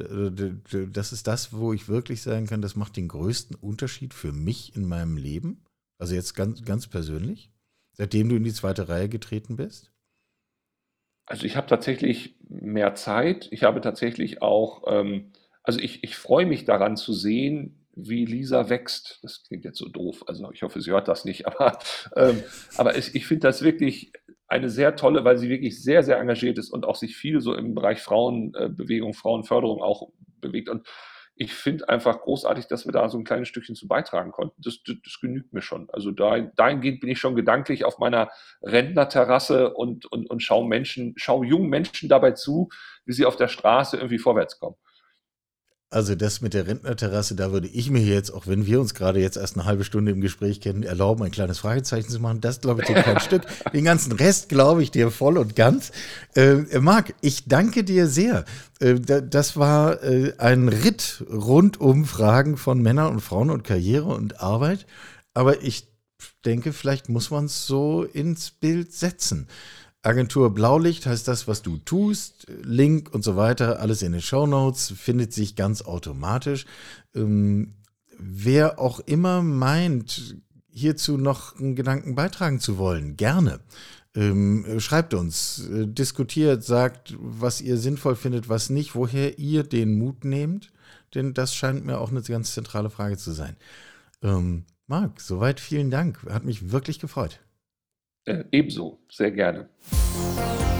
[0.92, 4.74] Das ist das, wo ich wirklich sagen kann, das macht den größten Unterschied für mich
[4.74, 5.62] in meinem Leben?
[5.98, 7.50] Also jetzt ganz, ganz persönlich,
[7.92, 9.92] seitdem du in die zweite Reihe getreten bist?
[11.26, 13.48] Also ich habe tatsächlich mehr Zeit.
[13.50, 15.33] Ich habe tatsächlich auch, ähm,
[15.64, 19.20] also ich, ich freue mich daran zu sehen, wie Lisa wächst.
[19.22, 20.24] Das klingt jetzt so doof.
[20.27, 21.46] Also ich hoffe, sie hört das nicht.
[21.48, 21.79] Aber,
[22.16, 22.42] ähm,
[22.77, 24.12] aber es, ich finde das wirklich
[24.46, 27.55] eine sehr tolle, weil sie wirklich sehr, sehr engagiert ist und auch sich viel so
[27.55, 30.68] im Bereich Frauenbewegung, Frauenförderung auch bewegt.
[30.68, 30.87] Und
[31.37, 34.61] ich finde einfach großartig, dass wir da so ein kleines Stückchen zu beitragen konnten.
[34.62, 35.88] Das, das, das genügt mir schon.
[35.90, 38.31] Also da, dahingehend bin ich schon gedanklich auf meiner
[38.62, 42.68] Rentnerterrasse und, und, und schaue Menschen, schaue jungen Menschen dabei zu,
[43.07, 44.77] wie sie auf der Straße irgendwie vorwärts kommen.
[45.94, 49.20] Also das mit der Rentnerterrasse, da würde ich mir jetzt, auch wenn wir uns gerade
[49.20, 52.40] jetzt erst eine halbe Stunde im Gespräch kennen, erlauben, ein kleines Fragezeichen zu machen.
[52.40, 53.42] Das glaube ich dir kein Stück.
[53.72, 55.92] Den ganzen Rest glaube ich dir voll und ganz.
[56.35, 58.44] Äh, Marc, ich danke dir sehr.
[58.80, 64.07] Äh, das war äh, ein Ritt rund um Fragen von Männern und Frauen und Karriere
[64.07, 64.87] und Arbeit.
[65.33, 65.87] Aber ich
[66.44, 69.46] denke, vielleicht muss man es so ins Bild setzen.
[70.05, 74.47] Agentur Blaulicht heißt das, was du tust, Link und so weiter, alles in den Show
[74.47, 76.67] Notes, findet sich ganz automatisch.
[77.14, 77.75] Ähm,
[78.19, 80.37] wer auch immer meint,
[80.71, 83.61] hierzu noch einen Gedanken beitragen zu wollen, gerne.
[84.14, 89.99] Ähm, schreibt uns, äh, diskutiert, sagt, was ihr sinnvoll findet, was nicht, woher ihr den
[89.99, 90.73] Mut nehmt,
[91.14, 93.57] denn das scheint mir auch eine ganz zentrale Frage zu sein.
[94.23, 96.23] Ähm, Marc, soweit vielen Dank.
[96.29, 97.40] Hat mich wirklich gefreut.
[98.26, 99.68] Äh, ebenso, sehr gerne.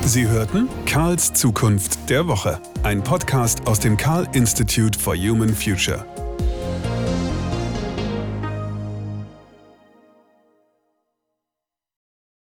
[0.03, 6.05] Sie hörten Karls Zukunft der Woche, ein Podcast aus dem Karl Institute for Human Future.